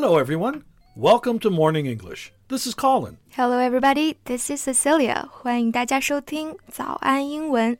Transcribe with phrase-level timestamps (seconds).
[0.00, 0.64] Hello, everyone.
[0.96, 2.32] Welcome to Morning English.
[2.48, 3.18] This is Colin.
[3.30, 4.16] Hello, everybody.
[4.24, 5.28] This is Cecilia.
[5.30, 7.78] 欢迎大家收听早安英文。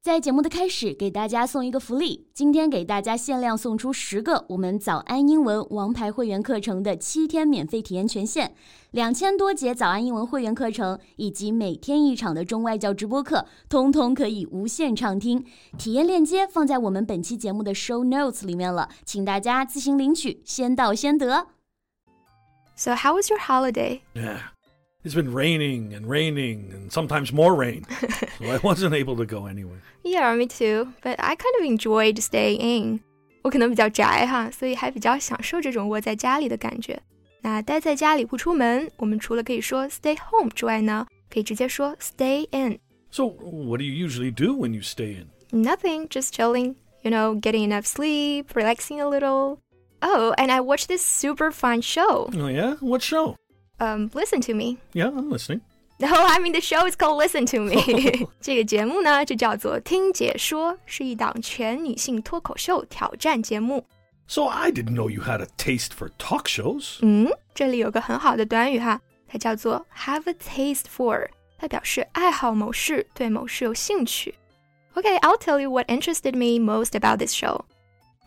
[0.00, 2.28] 在节目的开始，给大家送一个福利。
[2.32, 8.54] 今天给大家限量送出十个我们早安英文王牌会员课程的七天免费体验权限，
[8.92, 15.44] 两千多节早安英文会员课程以及每天一场的中外教直播课，通通可以无限畅听。
[15.76, 21.48] 体验链接放在我们本期节目的 show notes 里面了，请大家自行领取，先到先得。
[22.76, 24.02] So, how was your holiday?
[24.14, 24.57] Yeah.
[25.03, 27.83] It's been raining and raining and sometimes more rain.
[28.39, 29.81] so I wasn't able to go anywhere.
[30.03, 30.93] Yeah, me too.
[31.01, 33.01] But I kind of enjoyed staying in.
[33.41, 37.01] 我可能比较宅哈，所以还比较享受这种窝在家里的感觉。
[37.41, 45.27] 那待在家里不出门，我们除了可以说 stay home 之外呢，可以直接说 stay in。So, what do you usually do when you stay in?
[45.51, 46.75] Nothing, just chilling.
[47.03, 49.59] You know, getting enough sleep, relaxing a little.
[50.01, 52.29] Oh, and I watched this super fun show.
[52.33, 52.75] Oh, yeah?
[52.79, 53.35] What show?
[53.79, 54.77] Um, listen to me.
[54.93, 55.61] Yeah, I'm listening.
[55.99, 58.27] No, I mean the show is called Listen to Me.
[58.41, 63.85] 这个节目呢就叫做听解说，是一档全女性脱口秀挑战节目。
[64.27, 66.97] So I didn't know you had a taste for talk shows.
[67.01, 74.35] 嗯，这里有个很好的短语哈，它叫做 have a taste for，它表示爱好某事，对某事有兴趣。
[74.95, 77.65] Okay, I'll tell you what interested me most about this show.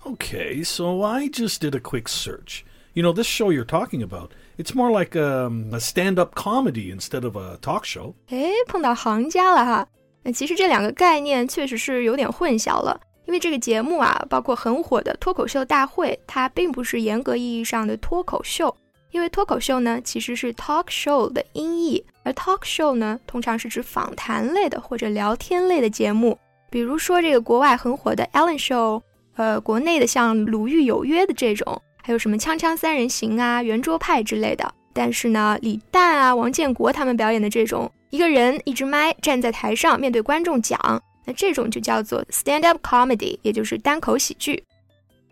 [0.04, 2.64] Okay, so I just did a quick search.
[2.94, 4.30] You know, this show you're talking about,
[4.61, 8.13] it's more like a stand up comedy instead of a talk show.
[8.29, 9.87] 诶，碰到行家了哈。
[10.23, 18.75] 那其实这两个概念确实是有点混淆了，因为这个节目啊，包括很火的脱口秀大会，它并不是严格意义上的脱口秀。
[19.11, 26.37] 因为脱口秀呢，其实是 talk show 的音译，而 talk show 呢，通常是指访谈类的或者聊天类的节目，
[26.69, 29.01] 比如说这个国外很火的 Ellen Show，
[29.35, 34.74] 呃，国内的像《鲁豫有约》的这种，还有什么《锵锵三人行》啊、圆桌派之类的。
[34.92, 40.78] 但是呢，李诞啊、王建国他们表演的这种，一个人一支麦站在台上面对观众讲，
[41.26, 44.64] 那这种就叫做 stand up comedy，也就是单口喜剧。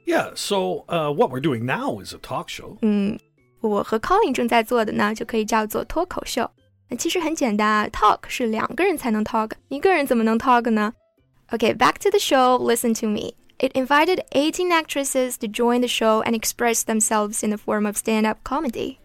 [0.05, 2.77] Yeah, so uh, what we're doing now is a talk show.
[2.83, 3.19] 嗯，
[3.63, 6.51] 我和 Colin 正在做的呢，就可以叫做脱口秀。
[6.91, 10.93] 那其实很简单啊，talk 是两个人才能 talk，一个人怎么能 talk 呢？
[11.51, 12.59] Okay, back to the show.
[12.59, 13.33] Listen to me.
[13.59, 17.97] It invited 18 actresses to join the show and express themselves in the form of
[17.97, 18.99] stand-up comedy.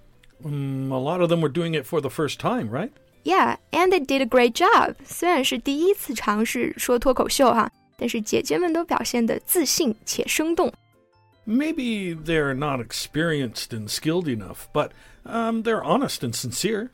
[0.43, 2.91] Mm, a lot of them were doing it for the first time, right?
[3.23, 4.95] Yeah, and they did a great job.
[5.05, 10.71] 虽然是第一次尝试说脱口秀哈，但是姐姐们都表现得自信且生动。
[11.45, 14.91] Maybe they're not experienced and skilled enough, but
[15.25, 16.89] um, they're honest and sincere.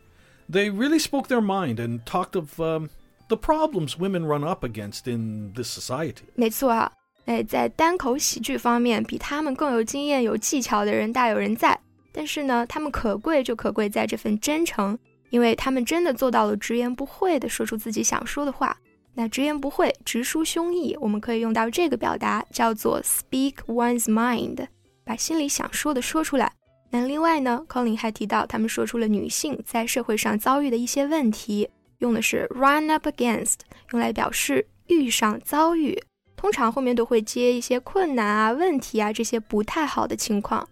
[0.50, 2.90] They really spoke their mind and talked of um,
[3.30, 6.24] the problems women run up against in this society.
[6.36, 6.92] 没错啊，
[7.31, 11.79] 哎，在单口喜剧方面，比他们更有经验、有技巧的人大有人在。
[12.11, 14.99] 但是呢，他们可贵就可贵在这份真诚，
[15.29, 18.77] 因为他们真的做到了直言不讳地说出自己想说的话。
[19.15, 24.67] 那直言不讳、直抒胸臆，我们可以用到这个表达，叫做 speak one's mind，
[25.05, 26.51] 把心里想说的说出来。
[26.91, 31.69] 那另外呢，Colin 还提到，他们说出了女性在社会上遭遇的一些问题，
[31.99, 33.59] 用的是 run up against，
[33.93, 35.97] 用来表示遇上、遭遇。
[36.40, 40.68] 通常后面都会接一些困难啊、问题啊这些不太好的情况。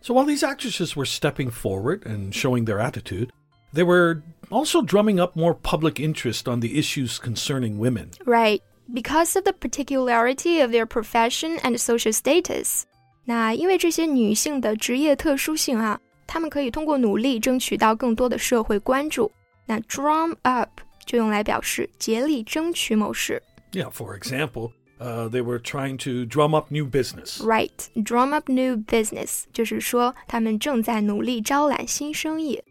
[0.00, 3.28] So while these actresses were stepping forward and showing their attitude,
[3.74, 8.08] they were also drumming up more public interest on the issues concerning women.
[8.24, 8.60] Right,
[8.92, 12.82] because of the particularity of their profession and social status.
[13.24, 19.30] 那因为这些女性的职业特殊性啊，她们可以通过努力争取到更多的社会关注。
[19.66, 20.70] 那 drum up
[21.06, 23.40] 就用来表示竭力争取某事。
[23.70, 27.40] Yeah, for example, uh, they were trying to drum up new business.
[27.40, 32.62] Right, drum up new business 就是说他们正在努力招揽新生意。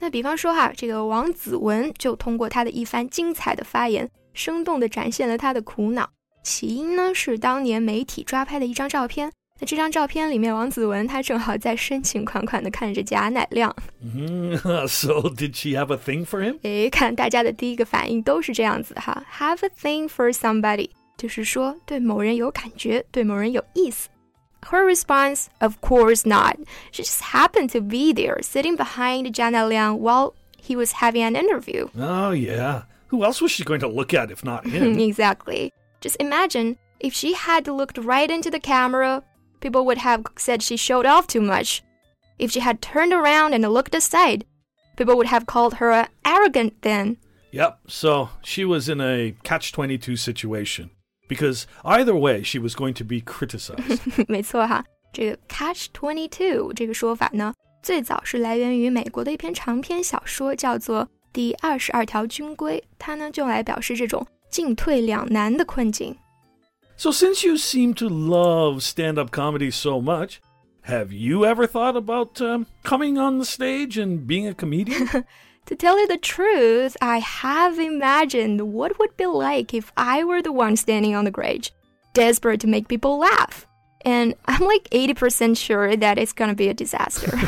[0.00, 6.08] 那比方说哈，这个王子文就通过他的一番精彩的发言，生动地展现了他的苦恼。
[6.42, 9.30] 起因呢是当年媒体抓拍的一张照片。
[9.62, 13.76] 那这张照片里面，王子文他正好在深情款款地看着贾乃亮。
[14.02, 14.56] Mhm.
[14.88, 16.56] so did she have a thing for him?
[16.62, 24.09] 诶，看大家的第一个反应都是这样子哈，have a thing for somebody， 就是说对某人有感觉，对某人有意思。
[24.71, 26.57] Her response, of course not.
[26.91, 31.35] She just happened to be there, sitting behind Jia Nailiang while he was having an
[31.35, 31.87] interview.
[31.99, 32.83] Oh, yeah.
[33.09, 34.97] Who else was she going to look at if not him?
[34.99, 35.71] exactly.
[36.01, 39.21] Just imagine if she had looked right into the camera,
[39.61, 41.83] people would have said she showed off too much.
[42.39, 44.45] If she had turned around and looked aside,
[44.97, 47.17] people would have called her arrogant then.
[47.51, 50.89] Yep, so she was in a catch 22 situation
[51.28, 54.00] Because either way, she was going to be criticized.
[54.26, 66.16] 没错哈， 这个 catch twenty two 这个说法呢，最早是来源于美国的一篇长篇小说，叫做《第二十二条军规》，它呢就用来表示这种进退两难的困境。
[66.96, 70.38] So, since you seem to love stand up comedy so much,
[70.86, 75.24] have you ever thought about um, coming on the stage and being a comedian?
[75.65, 80.41] to tell you the truth, I have imagined what would be like if I were
[80.41, 81.69] the one standing on the grade,
[82.13, 83.67] desperate to make people laugh.
[84.01, 87.39] And I'm like 80% sure that it's gonna be a disaster.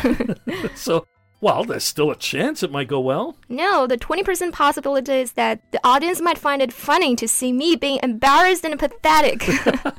[0.75, 1.06] so,
[1.42, 3.38] well, there's still a chance it might go well.
[3.48, 7.75] No, the 20% possibility is that the audience might find it funny to see me
[7.75, 9.48] being embarrassed and pathetic.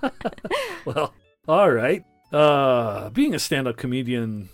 [0.85, 1.15] well,
[1.47, 2.05] all right.
[2.33, 4.49] Uh, being a stand up comedian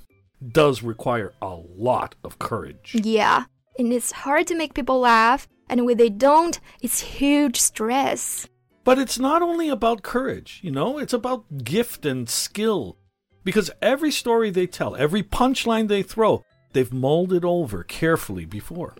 [0.46, 2.94] does require a lot of courage.
[3.02, 3.44] Yeah,
[3.78, 8.46] and it's hard to make people laugh, and when they don't, it's huge stress.
[8.84, 12.98] But it's not only about courage, you know, it's about gift and skill.
[13.42, 18.94] Because every story they tell, every punchline they throw, they've mulled over carefully before.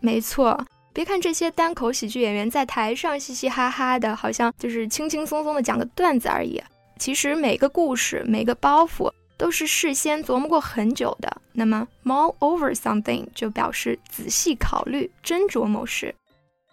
[9.38, 11.42] 都是事先琢磨过很久的。
[11.54, 16.14] 那么 mull over something 就表示仔细考虑、斟酌某事。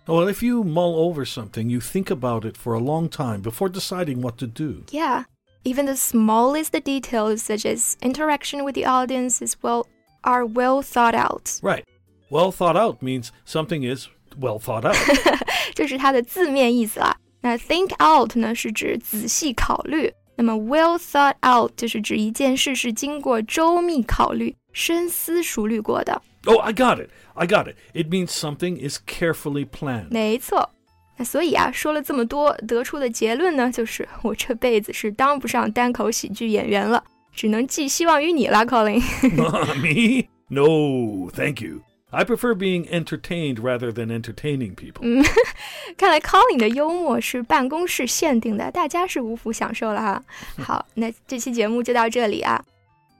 [0.06, 3.68] Well, if you mull over something, you think about it for a long time before
[3.68, 4.84] deciding what to do.
[4.90, 5.24] Yeah,
[5.64, 9.86] even the smallest details, such as interaction with the audience, as well,
[10.22, 11.58] are well thought out.
[11.60, 11.84] Right.
[12.30, 14.96] Well thought out means something is well thought out.
[15.74, 17.16] 这是它的字面意思啦。
[17.40, 26.20] 那 think out 呢是指仔细考虑， 那么 well thought out 就是指一件事是经过周密考虑、深思熟虑过的。
[26.44, 27.10] Oh, I got it.
[27.34, 27.76] I got it.
[27.92, 30.10] It means something is carefully planned.
[30.10, 30.70] 没错。
[31.16, 37.02] 那所以啊，说了这么多，得出的结论呢，就是我这辈子是当不上单口喜剧演员了，
[37.32, 40.28] 只能寄希望于你啦，Colin。Me?
[40.48, 41.80] No, thank you.
[42.10, 45.02] I prefer being entertained rather than entertaining people.
[45.02, 45.24] 嗯，
[45.96, 50.22] 看来 Colin 的幽默是办公室限定的，大家是无福享受了哈。
[50.62, 52.64] 好，那这期节目就到这里啊。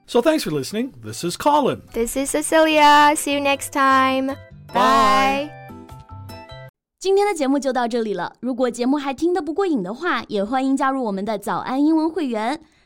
[0.07, 0.93] So thanks for listening.
[1.03, 1.81] This is Colin.
[1.93, 3.17] This is Cecilia.
[3.17, 4.37] See you next time.
[4.73, 5.51] Bye.
[7.01, 8.35] 今天的节目就到这里了。
[8.41, 12.61] 如果节目还听得不过瘾的话，也欢迎加入我们的早安英文会员。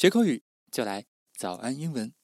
[0.00, 1.06] 学口语就来
[1.36, 2.14] 早安英文。